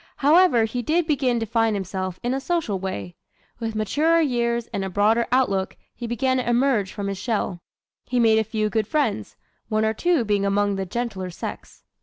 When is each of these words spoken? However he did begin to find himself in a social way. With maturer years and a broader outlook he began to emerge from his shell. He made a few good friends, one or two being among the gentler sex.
However 0.15 0.63
he 0.65 0.81
did 0.81 1.05
begin 1.05 1.39
to 1.39 1.45
find 1.45 1.75
himself 1.75 2.19
in 2.23 2.33
a 2.33 2.39
social 2.39 2.79
way. 2.79 3.17
With 3.59 3.75
maturer 3.75 4.19
years 4.19 4.65
and 4.73 4.83
a 4.83 4.89
broader 4.89 5.27
outlook 5.31 5.77
he 5.93 6.07
began 6.07 6.37
to 6.37 6.49
emerge 6.49 6.91
from 6.91 7.05
his 7.07 7.19
shell. 7.19 7.61
He 8.07 8.19
made 8.19 8.39
a 8.39 8.43
few 8.43 8.71
good 8.71 8.87
friends, 8.87 9.35
one 9.69 9.85
or 9.85 9.93
two 9.93 10.25
being 10.25 10.43
among 10.43 10.75
the 10.75 10.87
gentler 10.87 11.29
sex. 11.29 11.83